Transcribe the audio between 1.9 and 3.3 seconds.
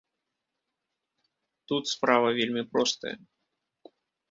справа вельмі простая.